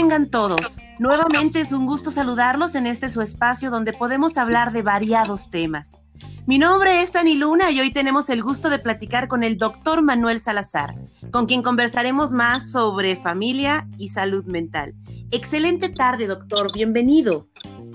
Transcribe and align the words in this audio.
tengan 0.00 0.30
todos. 0.30 0.78
Nuevamente 0.98 1.60
es 1.60 1.72
un 1.72 1.84
gusto 1.84 2.10
saludarlos 2.10 2.74
en 2.74 2.86
este 2.86 3.10
su 3.10 3.20
espacio 3.20 3.70
donde 3.70 3.92
podemos 3.92 4.38
hablar 4.38 4.72
de 4.72 4.80
variados 4.80 5.50
temas. 5.50 6.02
Mi 6.46 6.58
nombre 6.58 7.02
es 7.02 7.16
Ani 7.16 7.36
Luna 7.36 7.70
y 7.70 7.80
hoy 7.80 7.92
tenemos 7.92 8.30
el 8.30 8.42
gusto 8.42 8.70
de 8.70 8.78
platicar 8.78 9.28
con 9.28 9.42
el 9.42 9.58
doctor 9.58 10.00
Manuel 10.00 10.40
Salazar, 10.40 10.94
con 11.30 11.44
quien 11.44 11.62
conversaremos 11.62 12.32
más 12.32 12.72
sobre 12.72 13.14
familia 13.14 13.86
y 13.98 14.08
salud 14.08 14.46
mental. 14.46 14.94
Excelente 15.32 15.90
tarde, 15.90 16.26
doctor. 16.26 16.72
Bienvenido. 16.72 17.48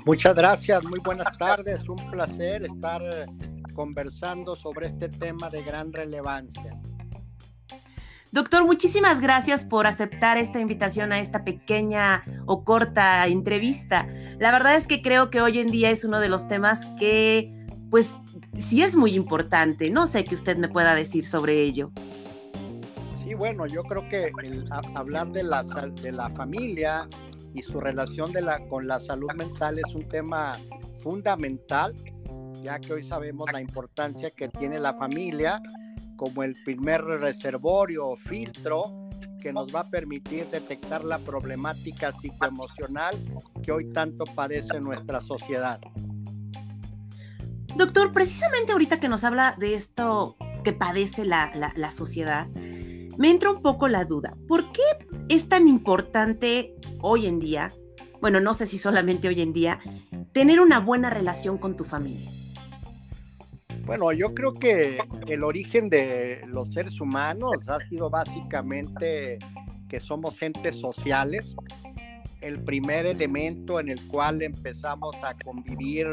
Muchas 0.05 0.35
gracias. 0.35 0.83
Muy 0.85 0.99
buenas 0.99 1.35
tardes. 1.39 1.89
Un 1.89 2.11
placer 2.11 2.65
estar 2.65 3.01
eh, 3.01 3.25
conversando 3.73 4.55
sobre 4.55 4.89
este 4.89 5.09
tema 5.09 5.49
de 5.49 5.63
gran 5.63 5.91
relevancia. 5.91 6.79
Doctor, 8.35 8.65
muchísimas 8.65 9.21
gracias 9.21 9.63
por 9.63 9.87
aceptar 9.87 10.37
esta 10.37 10.59
invitación 10.59 11.13
a 11.13 11.19
esta 11.19 11.45
pequeña 11.45 12.21
o 12.45 12.65
corta 12.65 13.25
entrevista. 13.27 14.09
La 14.39 14.51
verdad 14.51 14.75
es 14.75 14.87
que 14.87 15.01
creo 15.01 15.29
que 15.29 15.39
hoy 15.39 15.59
en 15.59 15.71
día 15.71 15.89
es 15.89 16.03
uno 16.03 16.19
de 16.19 16.27
los 16.27 16.45
temas 16.49 16.85
que, 16.99 17.49
pues, 17.89 18.23
sí 18.53 18.81
es 18.81 18.97
muy 18.97 19.15
importante. 19.15 19.89
No 19.89 20.05
sé 20.05 20.25
qué 20.25 20.35
usted 20.35 20.57
me 20.57 20.67
pueda 20.67 20.95
decir 20.95 21.23
sobre 21.23 21.61
ello. 21.61 21.93
Sí, 23.23 23.35
bueno, 23.35 23.67
yo 23.67 23.83
creo 23.83 24.05
que 24.09 24.29
hablar 24.95 25.29
de 25.29 25.43
la, 25.43 25.63
de 25.63 26.11
la 26.11 26.29
familia 26.31 27.07
y 27.53 27.61
su 27.61 27.79
relación 27.79 28.33
con 28.69 28.85
la 28.85 28.99
salud 28.99 29.31
mental 29.33 29.79
es 29.79 29.95
un 29.95 30.09
tema 30.09 30.59
fundamental, 31.01 31.95
ya 32.61 32.79
que 32.79 32.91
hoy 32.91 33.03
sabemos 33.05 33.49
la 33.53 33.61
importancia 33.61 34.29
que 34.29 34.49
tiene 34.49 34.77
la 34.77 34.93
familia 34.95 35.61
como 36.15 36.43
el 36.43 36.55
primer 36.63 37.03
reservorio 37.03 38.07
o 38.07 38.15
filtro 38.15 39.09
que 39.41 39.53
nos 39.53 39.73
va 39.73 39.81
a 39.81 39.89
permitir 39.89 40.47
detectar 40.47 41.03
la 41.03 41.19
problemática 41.19 42.11
psicoemocional 42.11 43.15
que 43.63 43.71
hoy 43.71 43.91
tanto 43.93 44.25
padece 44.25 44.79
nuestra 44.79 45.21
sociedad. 45.21 45.79
Doctor, 47.75 48.13
precisamente 48.13 48.71
ahorita 48.71 48.99
que 48.99 49.09
nos 49.09 49.23
habla 49.23 49.55
de 49.59 49.75
esto 49.75 50.37
que 50.63 50.73
padece 50.73 51.25
la, 51.25 51.51
la 51.75 51.91
sociedad, 51.91 52.47
me 53.17 53.29
entra 53.29 53.51
un 53.51 53.61
poco 53.61 53.87
la 53.87 54.05
duda. 54.05 54.35
¿Por 54.47 54.71
qué 54.71 54.81
es 55.29 55.49
tan 55.49 55.67
importante 55.67 56.75
hoy 57.01 57.27
en 57.27 57.39
día, 57.39 57.73
bueno, 58.21 58.39
no 58.39 58.53
sé 58.53 58.65
si 58.65 58.77
solamente 58.77 59.27
hoy 59.27 59.41
en 59.41 59.53
día, 59.53 59.79
tener 60.31 60.59
una 60.59 60.79
buena 60.79 61.09
relación 61.09 61.57
con 61.57 61.75
tu 61.75 61.83
familia? 61.83 62.31
Bueno, 63.85 64.11
yo 64.11 64.33
creo 64.33 64.51
que 64.51 64.97
el 65.27 65.43
origen 65.43 65.89
de 65.89 66.41
los 66.47 66.73
seres 66.73 66.99
humanos 66.99 67.69
ha 67.69 67.79
sido 67.81 68.09
básicamente 68.09 69.37
que 69.87 69.99
somos 69.99 70.41
entes 70.41 70.79
sociales. 70.79 71.55
El 72.41 72.63
primer 72.63 73.05
elemento 73.05 73.79
en 73.79 73.89
el 73.89 74.07
cual 74.07 74.41
empezamos 74.41 75.15
a 75.23 75.35
convivir 75.35 76.07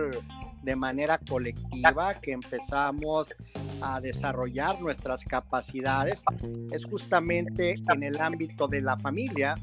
de 0.62 0.76
manera 0.76 1.18
colectiva, 1.18 2.12
que 2.20 2.32
empezamos 2.32 3.34
a 3.80 4.00
desarrollar 4.02 4.78
nuestras 4.80 5.24
capacidades, 5.24 6.22
es 6.70 6.84
justamente 6.84 7.76
en 7.92 8.02
el 8.02 8.20
ámbito 8.20 8.68
de 8.68 8.82
la 8.82 8.98
familia. 8.98 9.54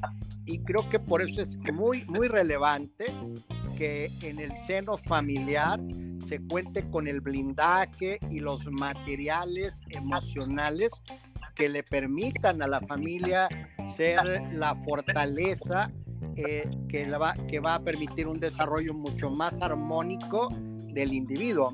Y 0.45 0.59
creo 0.59 0.89
que 0.89 0.99
por 0.99 1.21
eso 1.21 1.41
es 1.41 1.55
muy, 1.71 2.03
muy 2.05 2.27
relevante 2.27 3.05
que 3.79 4.11
en 4.23 4.39
el 4.39 4.51
seno 4.67 4.97
familiar 4.97 5.79
se 6.27 6.41
cuente 6.41 6.83
con 6.91 7.07
el 7.07 7.21
blindaje 7.21 8.19
y 8.29 8.41
los 8.41 8.65
materiales 8.69 9.73
emocionales 9.89 10.91
que 11.55 11.69
le 11.69 11.81
permitan 11.83 12.61
a 12.61 12.67
la 12.67 12.81
familia 12.81 13.47
ser 13.95 14.19
la 14.53 14.75
fortaleza 14.83 15.89
eh, 16.35 16.69
que, 16.89 17.09
va, 17.09 17.33
que 17.47 17.61
va 17.61 17.75
a 17.75 17.79
permitir 17.81 18.27
un 18.27 18.41
desarrollo 18.41 18.93
mucho 18.93 19.29
más 19.29 19.61
armónico 19.61 20.49
del 20.93 21.13
individuo. 21.13 21.73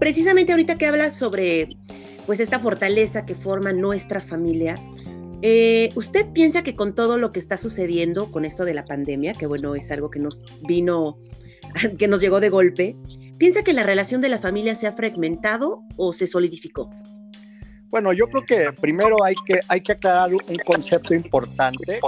Precisamente 0.00 0.50
ahorita 0.50 0.76
que 0.76 0.86
habla 0.86 1.14
sobre 1.14 1.68
pues 2.26 2.40
esta 2.40 2.58
fortaleza 2.58 3.24
que 3.24 3.36
forma 3.36 3.72
nuestra 3.72 4.18
familia, 4.18 4.80
eh, 5.46 5.90
¿usted 5.94 6.32
piensa 6.32 6.64
que 6.64 6.74
con 6.74 6.94
todo 6.94 7.18
lo 7.18 7.30
que 7.30 7.38
está 7.38 7.58
sucediendo 7.58 8.32
con 8.32 8.46
esto 8.46 8.64
de 8.64 8.72
la 8.72 8.86
pandemia, 8.86 9.34
que 9.34 9.44
bueno, 9.44 9.74
es 9.74 9.90
algo 9.90 10.10
que 10.10 10.18
nos 10.18 10.42
vino 10.62 11.18
que 11.98 12.08
nos 12.08 12.22
llegó 12.22 12.40
de 12.40 12.48
golpe, 12.48 12.96
¿piensa 13.36 13.62
que 13.62 13.74
la 13.74 13.82
relación 13.82 14.22
de 14.22 14.30
la 14.30 14.38
familia 14.38 14.74
se 14.74 14.86
ha 14.86 14.92
fragmentado 14.92 15.82
o 15.98 16.14
se 16.14 16.26
solidificó? 16.26 16.88
Bueno, 17.90 18.14
yo 18.14 18.26
creo 18.28 18.46
que 18.46 18.68
primero 18.80 19.22
hay 19.22 19.34
que, 19.44 19.60
hay 19.68 19.82
que 19.82 19.92
aclarar 19.92 20.32
un 20.32 20.58
concepto 20.64 21.14
importante. 21.14 22.00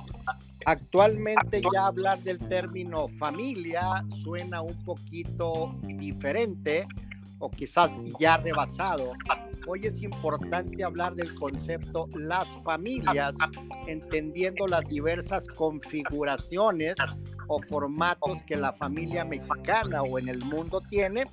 Actualmente 0.64 1.60
ya 1.74 1.88
hablar 1.88 2.18
del 2.22 2.38
término 2.38 3.06
familia 3.18 4.02
suena 4.24 4.62
un 4.62 4.82
poquito 4.82 5.78
diferente 5.82 6.86
o 7.38 7.50
quizás 7.50 7.90
ya 8.18 8.36
rebasado. 8.38 9.12
Hoy 9.66 9.80
es 9.86 10.00
importante 10.02 10.84
hablar 10.84 11.14
del 11.14 11.34
concepto 11.34 12.08
las 12.14 12.46
familias, 12.62 13.34
entendiendo 13.86 14.66
las 14.66 14.86
diversas 14.88 15.46
configuraciones 15.48 16.94
o 17.48 17.60
formatos 17.62 18.42
que 18.44 18.56
la 18.56 18.72
familia 18.72 19.24
mexicana 19.24 20.02
o 20.02 20.18
en 20.18 20.28
el 20.28 20.44
mundo 20.44 20.80
tiene. 20.80 21.24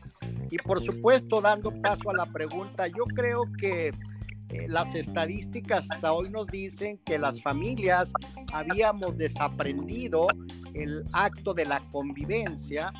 Y 0.49 0.57
por 0.57 0.83
supuesto, 0.83 1.41
dando 1.41 1.71
paso 1.81 2.09
a 2.09 2.13
la 2.13 2.25
pregunta, 2.25 2.87
yo 2.87 3.05
creo 3.15 3.43
que 3.59 3.93
eh, 4.49 4.67
las 4.67 4.93
estadísticas 4.95 5.85
hasta 5.89 6.11
hoy 6.11 6.29
nos 6.29 6.47
dicen 6.47 6.99
que 7.05 7.17
las 7.17 7.41
familias 7.41 8.11
habíamos 8.51 9.17
desaprendido 9.17 10.27
el 10.73 11.03
acto 11.11 11.53
de 11.53 11.65
la 11.65 11.79
convivencia 11.91 12.91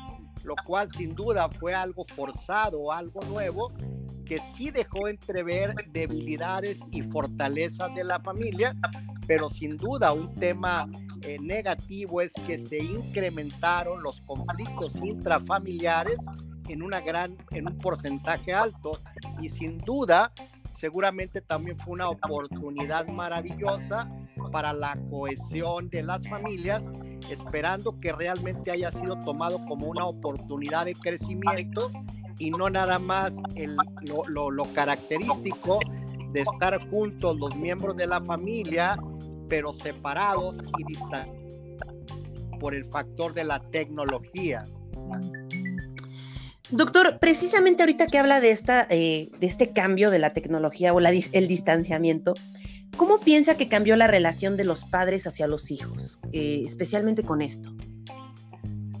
lo 0.44 0.54
cual 0.64 0.90
sin 0.92 1.14
duda 1.14 1.48
fue 1.48 1.74
algo 1.74 2.04
forzado, 2.04 2.92
algo 2.92 3.22
nuevo, 3.24 3.72
que 4.24 4.40
sí 4.56 4.70
dejó 4.70 5.08
entrever 5.08 5.74
debilidades 5.92 6.78
y 6.90 7.02
fortalezas 7.02 7.94
de 7.94 8.04
la 8.04 8.20
familia, 8.20 8.74
pero 9.26 9.50
sin 9.50 9.76
duda 9.76 10.12
un 10.12 10.34
tema 10.34 10.88
eh, 11.22 11.38
negativo 11.40 12.20
es 12.20 12.32
que 12.46 12.58
se 12.58 12.78
incrementaron 12.78 14.02
los 14.02 14.20
conflictos 14.22 14.94
intrafamiliares 14.96 16.18
en 16.68 16.82
una 16.82 17.00
gran 17.00 17.36
en 17.50 17.68
un 17.68 17.78
porcentaje 17.78 18.52
alto. 18.52 18.98
Y 19.40 19.48
sin 19.48 19.78
duda 19.78 20.32
seguramente 20.78 21.40
también 21.40 21.78
fue 21.78 21.94
una 21.94 22.08
oportunidad 22.08 23.06
maravillosa 23.08 24.10
para 24.52 24.72
la 24.72 24.98
cohesión 25.10 25.88
de 25.88 26.02
las 26.02 26.26
familias 26.28 26.90
esperando 27.30 27.98
que 28.00 28.12
realmente 28.12 28.70
haya 28.70 28.90
sido 28.92 29.18
tomado 29.24 29.64
como 29.66 29.86
una 29.86 30.06
oportunidad 30.06 30.84
de 30.84 30.94
crecimiento 30.94 31.90
y 32.38 32.50
no 32.50 32.68
nada 32.70 32.98
más 32.98 33.34
el, 33.54 33.76
lo, 34.02 34.50
lo, 34.50 34.72
característico 34.72 35.78
de 36.32 36.40
estar 36.42 36.88
juntos 36.90 37.36
los 37.38 37.54
miembros 37.56 37.96
de 37.96 38.06
la 38.06 38.22
familia, 38.22 38.98
pero 39.48 39.72
separados 39.72 40.56
y 40.78 40.84
distantes 40.84 41.44
por 42.58 42.74
el 42.74 42.84
factor 42.86 43.34
de 43.34 43.44
la 43.44 43.60
tecnología. 43.60 44.64
Doctor, 46.70 47.18
precisamente 47.20 47.82
ahorita 47.82 48.06
que 48.06 48.18
habla 48.18 48.40
de, 48.40 48.50
esta, 48.50 48.86
eh, 48.90 49.28
de 49.38 49.46
este 49.46 49.70
cambio 49.70 50.10
de 50.10 50.18
la 50.18 50.32
tecnología 50.32 50.92
o 50.94 51.00
la, 51.00 51.10
el 51.10 51.46
distanciamiento, 51.46 52.34
¿Cómo 52.96 53.18
piensa 53.18 53.56
que 53.56 53.68
cambió 53.68 53.96
la 53.96 54.06
relación 54.06 54.56
de 54.56 54.64
los 54.64 54.84
padres 54.84 55.26
hacia 55.26 55.46
los 55.46 55.70
hijos, 55.70 56.20
eh, 56.32 56.62
especialmente 56.64 57.24
con 57.24 57.42
esto? 57.42 57.74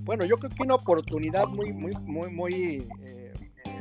Bueno, 0.00 0.24
yo 0.24 0.36
creo 0.36 0.50
que 0.50 0.62
una 0.62 0.74
oportunidad 0.74 1.46
muy, 1.46 1.72
muy, 1.72 1.94
muy, 2.02 2.30
muy, 2.30 2.88
eh, 3.06 3.32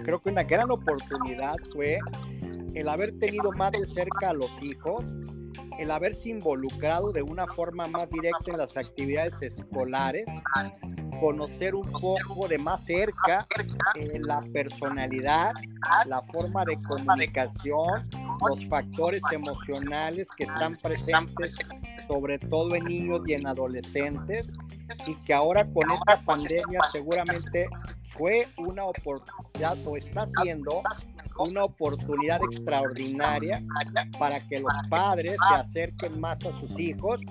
creo 0.03 0.21
que 0.21 0.29
una 0.29 0.43
gran 0.43 0.71
oportunidad 0.71 1.55
fue 1.73 1.99
el 2.75 2.89
haber 2.89 3.17
tenido 3.19 3.51
más 3.51 3.71
de 3.71 3.85
cerca 3.87 4.29
a 4.29 4.33
los 4.33 4.51
hijos, 4.61 5.03
el 5.79 5.91
haberse 5.91 6.29
involucrado 6.29 7.11
de 7.11 7.23
una 7.23 7.47
forma 7.47 7.87
más 7.87 8.09
directa 8.09 8.51
en 8.51 8.57
las 8.57 8.77
actividades 8.77 9.41
escolares, 9.41 10.25
conocer 11.19 11.75
un 11.75 11.89
poco 11.91 12.47
de 12.47 12.57
más 12.57 12.83
cerca 12.85 13.47
eh, 13.95 14.19
la 14.19 14.41
personalidad, 14.53 15.53
la 16.05 16.21
forma 16.21 16.65
de 16.65 16.77
comunicación, 16.87 18.01
los 18.47 18.65
factores 18.67 19.21
emocionales 19.31 20.27
que 20.37 20.43
están 20.43 20.75
presentes 20.77 21.57
sobre 22.07 22.39
todo 22.39 22.75
en 22.75 22.85
niños 22.85 23.21
y 23.25 23.33
en 23.33 23.47
adolescentes 23.47 24.53
y 25.07 25.15
que 25.15 25.33
ahora 25.33 25.65
con 25.65 25.89
esta 25.91 26.17
pandemia 26.25 26.81
seguramente 26.91 27.67
fue 28.17 28.47
una 28.57 28.85
oportunidad 28.85 29.77
o 29.85 29.97
está 29.97 30.25
siendo 30.41 30.81
una 31.37 31.63
oportunidad 31.63 32.39
extraordinaria 32.51 33.63
para 34.19 34.39
que 34.41 34.59
los 34.59 34.73
padres 34.89 35.35
se 35.49 35.55
acerquen 35.55 36.19
más 36.19 36.43
a 36.45 36.51
sus 36.59 36.77
hijos, 36.77 37.21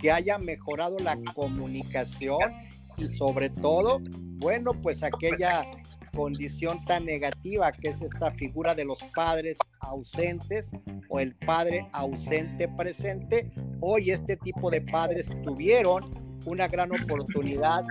que 0.00 0.10
haya 0.10 0.38
mejorado 0.38 0.96
la 0.98 1.16
comunicación 1.34 2.40
sobre 3.10 3.50
todo, 3.50 4.00
bueno, 4.38 4.72
pues 4.82 5.02
aquella 5.02 5.64
condición 6.14 6.84
tan 6.84 7.06
negativa 7.06 7.72
que 7.72 7.88
es 7.90 8.00
esta 8.02 8.30
figura 8.32 8.74
de 8.74 8.84
los 8.84 9.02
padres 9.14 9.56
ausentes 9.80 10.70
o 11.08 11.20
el 11.20 11.34
padre 11.34 11.86
ausente 11.92 12.68
presente. 12.68 13.50
Hoy 13.80 14.10
este 14.10 14.36
tipo 14.36 14.70
de 14.70 14.82
padres 14.82 15.28
tuvieron 15.42 16.10
una 16.44 16.66
gran 16.68 16.90
oportunidad 16.92 17.84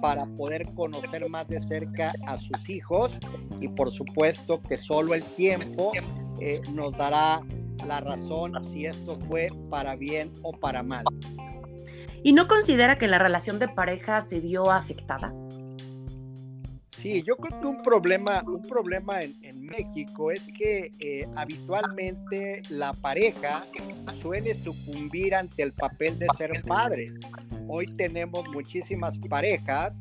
para 0.00 0.24
poder 0.36 0.64
conocer 0.74 1.28
más 1.28 1.46
de 1.48 1.60
cerca 1.60 2.12
a 2.26 2.36
sus 2.38 2.68
hijos 2.68 3.18
y 3.60 3.68
por 3.68 3.90
supuesto 3.92 4.60
que 4.62 4.76
solo 4.76 5.14
el 5.14 5.22
tiempo 5.22 5.92
eh, 6.40 6.60
nos 6.72 6.92
dará 6.92 7.42
la 7.86 8.00
razón 8.00 8.52
si 8.72 8.86
esto 8.86 9.18
fue 9.28 9.48
para 9.70 9.94
bien 9.94 10.32
o 10.42 10.52
para 10.52 10.82
mal. 10.82 11.04
¿Y 12.22 12.32
no 12.32 12.48
considera 12.48 12.98
que 12.98 13.06
la 13.06 13.18
relación 13.18 13.58
de 13.58 13.68
pareja 13.68 14.20
se 14.20 14.40
vio 14.40 14.70
afectada? 14.70 15.32
Sí, 16.98 17.22
yo 17.22 17.36
creo 17.36 17.60
que 17.60 17.66
un 17.66 17.82
problema, 17.82 18.42
un 18.44 18.62
problema 18.62 19.20
en, 19.22 19.38
México 19.68 20.30
es 20.30 20.40
que 20.56 20.90
eh, 20.98 21.28
habitualmente 21.36 22.62
la 22.70 22.92
pareja 22.94 23.66
suele 24.22 24.54
sucumbir 24.54 25.34
ante 25.34 25.62
el 25.62 25.72
papel 25.72 26.18
de 26.18 26.26
ser 26.36 26.50
padres. 26.66 27.14
Hoy 27.68 27.86
tenemos 27.96 28.48
muchísimas 28.48 29.18
parejas 29.18 29.96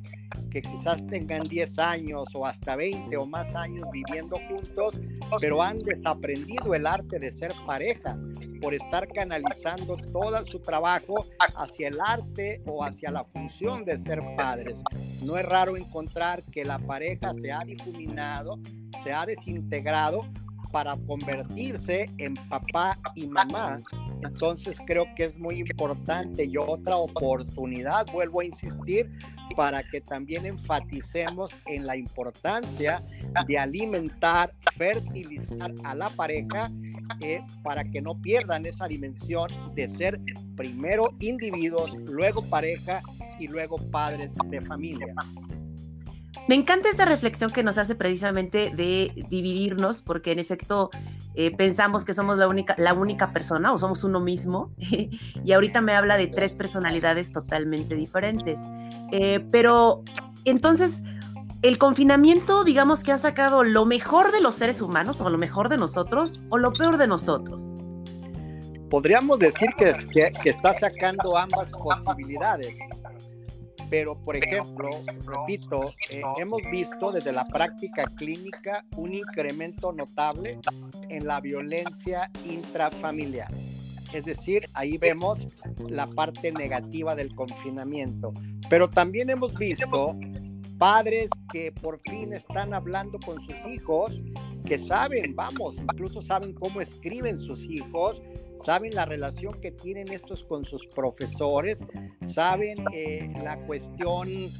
que 0.49 0.61
quizás 0.61 1.05
tengan 1.07 1.47
10 1.47 1.77
años 1.77 2.25
o 2.33 2.45
hasta 2.45 2.77
20 2.77 3.15
o 3.17 3.25
más 3.25 3.53
años 3.55 3.83
viviendo 3.91 4.39
juntos, 4.47 4.99
pero 5.41 5.61
han 5.61 5.79
desaprendido 5.79 6.73
el 6.73 6.87
arte 6.87 7.19
de 7.19 7.31
ser 7.31 7.53
pareja 7.65 8.17
por 8.59 8.73
estar 8.73 9.07
canalizando 9.07 9.97
todo 10.11 10.43
su 10.45 10.59
trabajo 10.59 11.25
hacia 11.55 11.87
el 11.87 11.97
arte 12.05 12.61
o 12.65 12.83
hacia 12.83 13.11
la 13.11 13.23
función 13.23 13.85
de 13.85 13.97
ser 13.97 14.21
padres. 14.35 14.81
No 15.21 15.37
es 15.37 15.45
raro 15.45 15.77
encontrar 15.77 16.43
que 16.43 16.65
la 16.65 16.79
pareja 16.79 17.33
se 17.33 17.51
ha 17.51 17.59
difuminado, 17.59 18.59
se 19.03 19.13
ha 19.13 19.25
desintegrado 19.25 20.25
para 20.71 20.95
convertirse 21.07 22.09
en 22.17 22.33
papá 22.49 22.97
y 23.15 23.27
mamá. 23.27 23.79
Entonces 24.23 24.77
creo 24.85 25.05
que 25.15 25.25
es 25.25 25.37
muy 25.37 25.59
importante 25.59 26.45
y 26.45 26.57
otra 26.57 26.97
oportunidad, 26.97 28.05
vuelvo 28.11 28.41
a 28.41 28.45
insistir, 28.45 29.11
para 29.55 29.81
que 29.83 30.01
también 30.01 30.45
enfaticemos 30.45 31.51
en 31.65 31.85
la 31.85 31.95
importancia 31.95 33.01
de 33.45 33.57
alimentar, 33.57 34.51
fertilizar 34.75 35.73
a 35.83 35.95
la 35.95 36.09
pareja 36.09 36.71
eh, 37.21 37.41
para 37.63 37.83
que 37.83 38.01
no 38.01 38.19
pierdan 38.21 38.65
esa 38.65 38.87
dimensión 38.87 39.49
de 39.73 39.87
ser 39.89 40.19
primero 40.55 41.13
individuos, 41.19 41.93
luego 42.05 42.43
pareja 42.43 43.01
y 43.39 43.47
luego 43.47 43.77
padres 43.89 44.31
de 44.49 44.61
familia. 44.61 45.13
Me 46.47 46.55
encanta 46.55 46.87
esta 46.87 47.03
reflexión 47.03 47.51
que 47.51 47.61
nos 47.61 47.77
hace 47.77 47.95
precisamente 47.95 48.71
de 48.73 49.25
dividirnos, 49.29 50.01
porque 50.01 50.31
en 50.31 50.39
efecto 50.39 50.89
eh, 51.35 51.53
pensamos 51.55 52.05
que 52.05 52.13
somos 52.13 52.37
la 52.37 52.47
única, 52.47 52.73
la 52.77 52.93
única 52.93 53.33
persona 53.33 53.73
o 53.73 53.77
somos 53.77 54.05
uno 54.05 54.21
mismo, 54.21 54.71
y 54.77 55.51
ahorita 55.51 55.81
me 55.81 55.93
habla 55.93 56.15
de 56.15 56.27
tres 56.27 56.53
personalidades 56.53 57.33
totalmente 57.33 57.95
diferentes. 57.95 58.61
Eh, 59.11 59.45
pero 59.51 60.03
entonces, 60.45 61.03
el 61.63 61.77
confinamiento, 61.77 62.63
digamos 62.63 63.03
que 63.03 63.11
ha 63.11 63.17
sacado 63.17 63.63
lo 63.63 63.85
mejor 63.85 64.31
de 64.31 64.39
los 64.39 64.55
seres 64.55 64.81
humanos 64.81 65.19
o 65.19 65.29
lo 65.29 65.37
mejor 65.37 65.67
de 65.67 65.77
nosotros 65.77 66.39
o 66.49 66.57
lo 66.57 66.71
peor 66.71 66.97
de 66.97 67.07
nosotros. 67.07 67.75
Podríamos 68.89 69.39
decir 69.39 69.67
que, 69.77 69.93
que 70.41 70.49
está 70.49 70.73
sacando 70.75 71.37
ambas 71.37 71.69
posibilidades 71.71 72.77
pero 73.89 74.17
por 74.17 74.35
ejemplo, 74.35 74.89
repito, 75.25 75.93
eh, 76.09 76.21
hemos 76.37 76.61
visto 76.71 77.11
desde 77.11 77.31
la 77.31 77.45
práctica 77.45 78.05
clínica 78.15 78.83
un 78.95 79.13
incremento 79.13 79.91
notable 79.91 80.59
en 81.09 81.27
la 81.27 81.39
violencia 81.39 82.29
intrafamiliar. 82.45 83.51
Es 84.13 84.25
decir, 84.25 84.63
ahí 84.73 84.97
vemos 84.97 85.45
la 85.89 86.07
parte 86.07 86.51
negativa 86.51 87.15
del 87.15 87.33
confinamiento. 87.35 88.33
Pero 88.69 88.89
también 88.89 89.29
hemos 89.29 89.53
visto 89.55 90.17
padres 90.77 91.29
que 91.51 91.71
por 91.71 91.99
fin 92.01 92.33
están 92.33 92.73
hablando 92.73 93.19
con 93.19 93.39
sus 93.41 93.55
hijos, 93.71 94.21
que 94.65 94.77
saben, 94.77 95.35
vamos, 95.35 95.75
incluso 95.77 96.21
saben 96.21 96.53
cómo 96.53 96.81
escriben 96.81 97.39
sus 97.39 97.61
hijos, 97.63 98.21
saben 98.63 98.93
la 98.93 99.05
relación 99.05 99.59
que 99.61 99.71
tienen 99.71 100.11
estos 100.11 100.43
con 100.43 100.65
sus 100.65 100.85
profesores, 100.87 101.85
saben 102.25 102.75
eh, 102.93 103.33
la 103.43 103.57
cuestión 103.65 104.51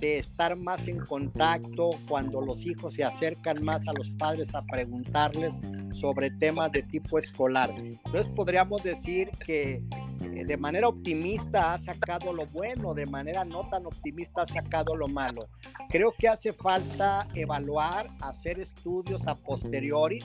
de 0.00 0.18
estar 0.18 0.56
más 0.56 0.86
en 0.88 0.98
contacto 0.98 1.90
cuando 2.08 2.40
los 2.40 2.64
hijos 2.66 2.94
se 2.94 3.04
acercan 3.04 3.64
más 3.64 3.86
a 3.88 3.92
los 3.92 4.10
padres 4.12 4.54
a 4.54 4.62
preguntarles 4.62 5.54
sobre 5.92 6.30
temas 6.30 6.70
de 6.72 6.82
tipo 6.82 7.18
escolar. 7.18 7.74
Entonces 7.78 8.28
podríamos 8.34 8.82
decir 8.82 9.30
que 9.44 9.82
de 10.18 10.56
manera 10.56 10.88
optimista 10.88 11.74
ha 11.74 11.78
sacado 11.78 12.32
lo 12.32 12.46
bueno, 12.46 12.94
de 12.94 13.06
manera 13.06 13.44
no 13.44 13.68
tan 13.68 13.86
optimista 13.86 14.42
ha 14.42 14.46
sacado 14.46 14.94
lo 14.94 15.08
malo. 15.08 15.48
Creo 15.88 16.12
que 16.16 16.28
hace 16.28 16.52
falta 16.52 17.26
evaluar, 17.34 18.10
hacer 18.20 18.60
estudios 18.60 19.26
a 19.26 19.34
posteriori 19.34 20.20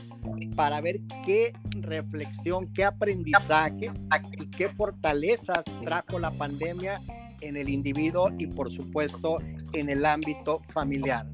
para 0.56 0.82
ver 0.82 1.00
qué 1.26 1.54
reflexión, 1.72 2.72
qué 2.74 2.86
aprendizaje 2.86 3.92
y 4.38 4.48
qué 4.50 4.68
fortalezas 4.70 5.66
trajo 5.84 6.20
la 6.20 6.32
pandemia 6.32 7.02
en 7.42 7.58
el 7.58 7.70
individuo 7.70 8.30
y 8.38 8.48
por 8.48 8.72
supuesto 8.72 9.38
en 9.74 9.90
el 9.90 10.06
ámbito 10.06 10.62
familiar. 10.70 11.26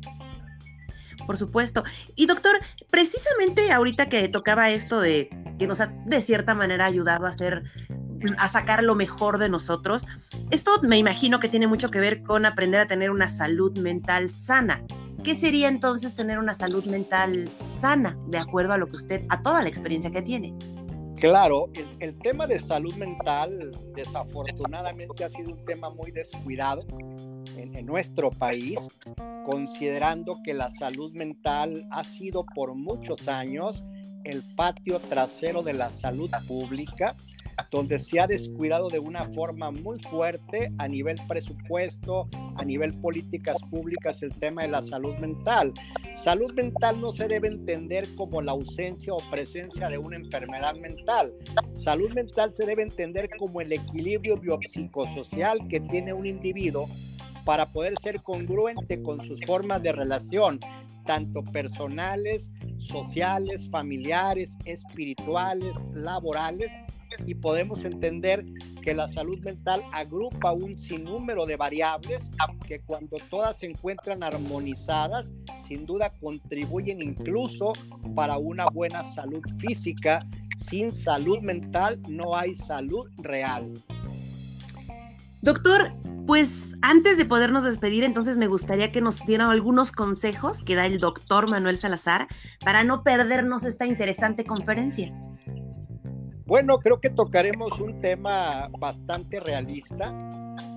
Por 1.25 1.37
supuesto. 1.37 1.83
Y 2.15 2.25
doctor, 2.25 2.55
precisamente 2.89 3.71
ahorita 3.71 4.07
que 4.07 4.29
tocaba 4.29 4.69
esto 4.69 5.01
de 5.01 5.29
que 5.59 5.67
nos 5.67 5.81
ha 5.81 5.87
de 5.87 6.21
cierta 6.21 6.53
manera 6.53 6.85
ayudado 6.85 7.25
a 7.25 7.29
hacer 7.29 7.63
a 8.37 8.47
sacar 8.47 8.83
lo 8.83 8.95
mejor 8.95 9.37
de 9.37 9.49
nosotros. 9.49 10.05
Esto 10.51 10.71
me 10.81 10.97
imagino 10.97 11.39
que 11.39 11.49
tiene 11.49 11.67
mucho 11.67 11.91
que 11.91 11.99
ver 11.99 12.23
con 12.23 12.45
aprender 12.45 12.81
a 12.81 12.87
tener 12.87 13.11
una 13.11 13.27
salud 13.27 13.77
mental 13.77 14.29
sana. 14.29 14.83
¿Qué 15.23 15.35
sería 15.35 15.67
entonces 15.67 16.15
tener 16.15 16.39
una 16.39 16.53
salud 16.53 16.85
mental 16.85 17.49
sana, 17.65 18.17
de 18.27 18.37
acuerdo 18.37 18.73
a 18.73 18.77
lo 18.77 18.87
que 18.87 18.95
usted, 18.95 19.25
a 19.29 19.41
toda 19.41 19.61
la 19.61 19.69
experiencia 19.69 20.11
que 20.11 20.21
tiene? 20.21 20.53
Claro, 21.19 21.69
el, 21.99 22.17
tema 22.19 22.45
de 22.45 22.59
salud 22.59 22.93
mental 22.93 23.71
desafortunadamente 23.95 25.23
ha 25.25 25.29
sido 25.29 25.53
un 25.53 25.65
tema 25.65 25.89
muy 25.89 26.11
descuidado 26.11 26.85
en, 27.55 27.85
nuestro 27.87 28.29
país, 28.29 28.77
considerando 29.43 30.37
que 30.43 30.53
la 30.53 30.69
salud 30.71 31.11
mental 31.13 31.87
ha 31.89 32.03
sido 32.03 32.45
por 32.53 32.75
muchos 32.75 33.27
años 33.27 33.83
el 34.25 34.43
patio 34.55 34.99
trasero 34.99 35.63
de 35.63 35.73
la 35.73 35.91
salud 35.91 36.29
pública 36.47 37.15
donde 37.71 37.99
se 37.99 38.19
ha 38.19 38.27
descuidado 38.27 38.87
de 38.87 38.99
una 38.99 39.25
forma 39.31 39.71
muy 39.71 39.99
fuerte 39.99 40.71
a 40.77 40.87
nivel 40.87 41.17
presupuesto, 41.27 42.27
a 42.55 42.63
nivel 42.63 42.93
políticas 42.99 43.57
públicas 43.69 44.21
el 44.23 44.33
tema 44.33 44.63
de 44.63 44.69
la 44.69 44.81
salud 44.81 45.15
mental. 45.17 45.73
Salud 46.23 46.51
mental 46.53 46.99
no 46.99 47.11
se 47.11 47.27
debe 47.27 47.47
entender 47.47 48.07
como 48.15 48.41
la 48.41 48.51
ausencia 48.53 49.13
o 49.13 49.29
presencia 49.29 49.89
de 49.89 49.97
una 49.97 50.15
enfermedad 50.17 50.75
mental. 50.75 51.33
Salud 51.73 52.11
mental 52.13 52.53
se 52.55 52.65
debe 52.65 52.83
entender 52.83 53.29
como 53.37 53.61
el 53.61 53.71
equilibrio 53.71 54.37
biopsicosocial 54.37 55.67
que 55.67 55.79
tiene 55.79 56.13
un 56.13 56.25
individuo 56.25 56.89
para 57.45 57.71
poder 57.71 57.93
ser 58.03 58.21
congruente 58.23 59.01
con 59.01 59.23
sus 59.25 59.39
formas 59.45 59.81
de 59.81 59.93
relación, 59.93 60.59
tanto 61.05 61.43
personales, 61.43 62.51
sociales, 62.77 63.69
familiares, 63.69 64.57
espirituales, 64.65 65.75
laborales, 65.93 66.71
y 67.25 67.33
podemos 67.35 67.83
entender 67.85 68.45
que 68.81 68.93
la 68.93 69.07
salud 69.07 69.39
mental 69.39 69.83
agrupa 69.91 70.51
un 70.53 70.77
sinnúmero 70.77 71.45
de 71.45 71.57
variables 71.57 72.21
que 72.67 72.79
cuando 72.79 73.17
todas 73.29 73.57
se 73.57 73.65
encuentran 73.65 74.23
armonizadas, 74.23 75.31
sin 75.67 75.85
duda 75.85 76.11
contribuyen 76.21 77.01
incluso 77.01 77.73
para 78.15 78.37
una 78.37 78.67
buena 78.67 79.03
salud 79.13 79.41
física. 79.59 80.23
Sin 80.69 80.91
salud 80.91 81.39
mental 81.39 82.01
no 82.09 82.35
hay 82.35 82.55
salud 82.55 83.09
real. 83.17 83.71
Doctor, 85.41 85.93
pues 86.25 86.75
antes 86.81 87.17
de 87.17 87.25
podernos 87.25 87.63
despedir, 87.63 88.03
entonces 88.03 88.37
me 88.37 88.47
gustaría 88.47 88.91
que 88.91 89.01
nos 89.01 89.25
dieran 89.25 89.49
algunos 89.49 89.91
consejos 89.91 90.61
que 90.61 90.75
da 90.75 90.85
el 90.85 90.99
doctor 90.99 91.49
Manuel 91.49 91.77
Salazar 91.77 92.27
para 92.59 92.83
no 92.83 93.03
perdernos 93.03 93.63
esta 93.63 93.85
interesante 93.85 94.43
conferencia. 94.43 95.13
Bueno, 96.47 96.79
creo 96.79 97.01
que 97.01 97.09
tocaremos 97.09 97.77
un 97.81 97.99
tema 97.99 98.69
bastante 98.79 99.41
realista, 99.41 100.13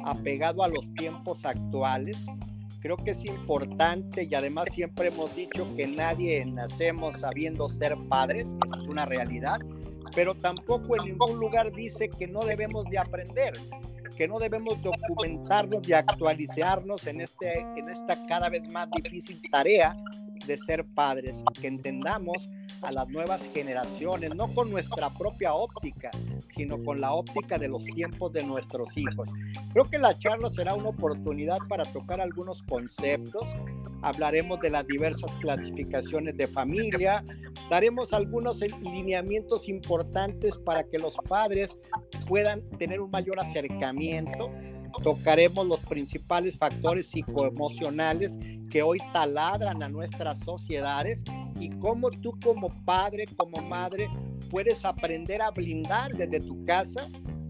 apegado 0.04 0.64
a 0.64 0.68
los 0.68 0.92
tiempos 0.94 1.44
actuales. 1.44 2.16
Creo 2.80 2.96
que 2.96 3.12
es 3.12 3.24
importante 3.24 4.26
y 4.28 4.34
además 4.34 4.64
siempre 4.74 5.08
hemos 5.08 5.32
dicho 5.36 5.64
que 5.76 5.86
nadie 5.86 6.44
nacemos 6.44 7.20
sabiendo 7.20 7.68
ser 7.68 7.96
padres, 8.08 8.46
es 8.80 8.88
una 8.88 9.06
realidad, 9.06 9.60
pero 10.12 10.34
tampoco 10.34 10.96
en 10.96 11.12
ningún 11.12 11.38
lugar 11.38 11.70
dice 11.70 12.08
que 12.08 12.26
no 12.26 12.44
debemos 12.44 12.86
de 12.86 12.98
aprender, 12.98 13.52
que 14.16 14.26
no 14.26 14.40
debemos 14.40 14.82
documentarnos 14.82 15.86
y 15.86 15.92
actualizarnos 15.92 17.06
en, 17.06 17.20
este, 17.20 17.60
en 17.76 17.88
esta 17.90 18.20
cada 18.26 18.48
vez 18.48 18.68
más 18.70 18.88
difícil 18.90 19.40
tarea 19.52 19.96
de 20.46 20.58
ser 20.58 20.84
padres, 20.84 21.36
que 21.60 21.68
entendamos 21.68 22.50
a 22.82 22.92
las 22.92 23.08
nuevas 23.08 23.40
generaciones, 23.52 24.34
no 24.34 24.48
con 24.48 24.70
nuestra 24.70 25.10
propia 25.10 25.54
óptica, 25.54 26.10
sino 26.54 26.82
con 26.82 27.00
la 27.00 27.12
óptica 27.12 27.58
de 27.58 27.68
los 27.68 27.84
tiempos 27.84 28.32
de 28.32 28.44
nuestros 28.44 28.88
hijos. 28.96 29.30
Creo 29.72 29.84
que 29.84 29.98
la 29.98 30.18
charla 30.18 30.50
será 30.50 30.74
una 30.74 30.88
oportunidad 30.88 31.58
para 31.68 31.84
tocar 31.84 32.20
algunos 32.20 32.62
conceptos, 32.62 33.44
hablaremos 34.02 34.60
de 34.60 34.70
las 34.70 34.86
diversas 34.86 35.32
clasificaciones 35.40 36.36
de 36.36 36.46
familia, 36.48 37.24
daremos 37.68 38.12
algunos 38.12 38.60
lineamientos 38.80 39.68
importantes 39.68 40.56
para 40.58 40.84
que 40.84 40.98
los 40.98 41.14
padres 41.28 41.76
puedan 42.26 42.66
tener 42.78 43.00
un 43.00 43.10
mayor 43.10 43.40
acercamiento 43.40 44.50
tocaremos 45.02 45.66
los 45.66 45.80
principales 45.80 46.56
factores 46.56 47.06
psicoemocionales 47.08 48.38
que 48.70 48.82
hoy 48.82 48.98
taladran 49.12 49.82
a 49.82 49.88
nuestras 49.88 50.38
sociedades 50.40 51.22
y 51.58 51.70
cómo 51.78 52.10
tú 52.10 52.32
como 52.42 52.68
padre, 52.84 53.26
como 53.36 53.62
madre, 53.62 54.08
puedes 54.50 54.84
aprender 54.84 55.42
a 55.42 55.50
blindar 55.50 56.12
desde 56.12 56.40
tu 56.40 56.64
casa 56.64 57.08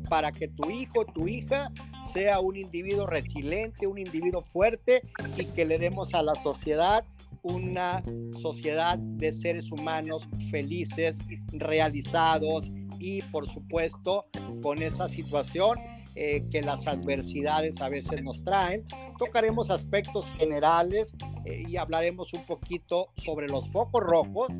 para 0.08 0.32
que 0.32 0.48
tu 0.48 0.70
hijo, 0.70 1.04
tu 1.04 1.28
hija 1.28 1.70
sea 2.12 2.40
un 2.40 2.56
individuo 2.56 3.06
resiliente, 3.06 3.86
un 3.86 3.98
individuo 3.98 4.42
fuerte 4.42 5.02
y 5.36 5.44
que 5.44 5.64
le 5.64 5.78
demos 5.78 6.14
a 6.14 6.22
la 6.22 6.34
sociedad 6.34 7.04
una 7.42 8.02
sociedad 8.40 8.98
de 8.98 9.32
seres 9.32 9.70
humanos 9.70 10.28
felices, 10.50 11.18
realizados 11.52 12.70
y 12.98 13.22
por 13.22 13.48
supuesto 13.48 14.26
con 14.62 14.82
esa 14.82 15.08
situación 15.08 15.78
eh, 16.14 16.44
que 16.50 16.62
las 16.62 16.86
adversidades 16.86 17.80
a 17.80 17.88
veces 17.88 18.22
nos 18.22 18.42
traen. 18.44 18.84
Tocaremos 19.18 19.70
aspectos 19.70 20.26
generales 20.38 21.12
eh, 21.44 21.64
y 21.68 21.76
hablaremos 21.76 22.32
un 22.32 22.44
poquito 22.46 23.08
sobre 23.16 23.48
los 23.48 23.68
focos 23.70 24.02
rojos 24.02 24.52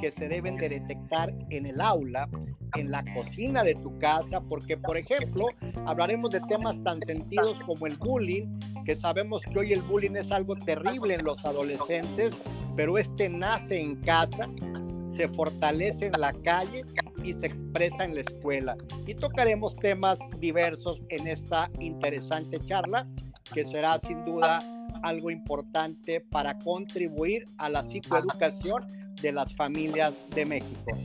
que 0.00 0.12
se 0.12 0.28
deben 0.28 0.56
de 0.56 0.68
detectar 0.68 1.34
en 1.50 1.66
el 1.66 1.80
aula, 1.80 2.28
en 2.76 2.90
la 2.90 3.04
cocina 3.14 3.62
de 3.62 3.74
tu 3.74 3.98
casa, 3.98 4.40
porque 4.40 4.76
por 4.76 4.96
ejemplo 4.96 5.46
hablaremos 5.86 6.30
de 6.30 6.40
temas 6.42 6.82
tan 6.82 7.00
sentidos 7.02 7.58
como 7.66 7.86
el 7.86 7.96
bullying, 7.96 8.58
que 8.84 8.94
sabemos 8.94 9.42
que 9.42 9.58
hoy 9.58 9.72
el 9.72 9.82
bullying 9.82 10.16
es 10.16 10.30
algo 10.30 10.56
terrible 10.56 11.14
en 11.14 11.24
los 11.24 11.44
adolescentes, 11.44 12.34
pero 12.76 12.98
este 12.98 13.28
nace 13.28 13.80
en 13.80 13.96
casa, 14.02 14.48
se 15.16 15.28
fortalece 15.28 16.06
en 16.06 16.20
la 16.20 16.32
calle 16.32 16.84
y 17.22 17.32
se 17.34 17.46
expresa 17.46 18.04
en 18.04 18.14
la 18.14 18.20
escuela. 18.20 18.76
Y 19.06 19.14
tocaremos 19.14 19.76
temas 19.76 20.18
diversos 20.40 21.00
en 21.08 21.26
esta 21.28 21.70
interesante 21.80 22.58
charla, 22.60 23.06
que 23.52 23.64
será 23.64 23.98
sin 23.98 24.24
duda 24.24 24.60
algo 25.02 25.30
importante 25.30 26.20
para 26.20 26.58
contribuir 26.58 27.44
a 27.58 27.68
la 27.68 27.82
psicoeducación 27.82 28.82
de 29.20 29.32
las 29.32 29.54
familias 29.54 30.14
de 30.34 30.46
México. 30.46 30.96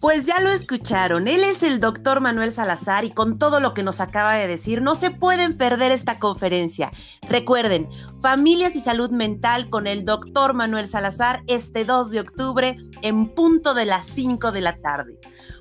Pues 0.00 0.24
ya 0.24 0.40
lo 0.40 0.48
escucharon, 0.48 1.28
él 1.28 1.44
es 1.44 1.62
el 1.62 1.78
doctor 1.78 2.20
Manuel 2.20 2.52
Salazar 2.52 3.04
y 3.04 3.10
con 3.10 3.38
todo 3.38 3.60
lo 3.60 3.74
que 3.74 3.82
nos 3.82 4.00
acaba 4.00 4.32
de 4.32 4.46
decir, 4.46 4.80
no 4.80 4.94
se 4.94 5.10
pueden 5.10 5.58
perder 5.58 5.92
esta 5.92 6.18
conferencia. 6.18 6.90
Recuerden, 7.28 7.86
Familias 8.22 8.76
y 8.76 8.80
Salud 8.80 9.10
Mental 9.10 9.68
con 9.68 9.86
el 9.86 10.06
doctor 10.06 10.54
Manuel 10.54 10.88
Salazar 10.88 11.42
este 11.48 11.84
2 11.84 12.12
de 12.12 12.20
octubre 12.20 12.78
en 13.02 13.28
punto 13.34 13.74
de 13.74 13.84
las 13.84 14.06
5 14.06 14.52
de 14.52 14.60
la 14.62 14.78
tarde. 14.78 15.18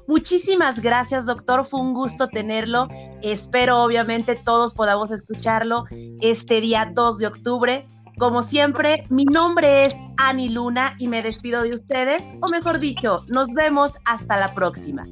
Muchísimas 0.08 0.79
gracias, 0.79 1.25
doctor. 1.25 1.65
Fue 1.65 1.81
un 1.81 1.93
gusto 1.93 2.27
tenerlo. 2.27 2.88
Espero, 3.22 3.84
obviamente, 3.84 4.36
todos 4.36 4.74
podamos 4.74 5.12
escucharlo 5.12 5.84
este 6.22 6.62
día 6.62 6.91
2 6.91 7.19
de 7.19 7.27
octubre. 7.27 7.88
Como 8.19 8.43
siempre, 8.43 9.05
mi 9.09 9.23
nombre 9.23 9.85
es 9.85 9.95
Ani 10.17 10.49
Luna 10.49 10.93
y 10.99 11.07
me 11.07 11.23
despido 11.23 11.63
de 11.63 11.73
ustedes, 11.73 12.33
o 12.41 12.49
mejor 12.49 12.79
dicho, 12.79 13.23
nos 13.29 13.47
vemos 13.47 13.97
hasta 14.05 14.35
la 14.35 14.53
próxima. 14.53 15.05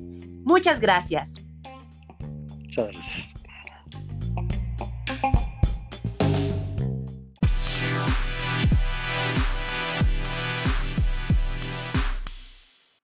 Muchas 0.44 0.82
gracias. 0.82 1.48
Muchas 2.50 2.92
gracias. 2.92 3.37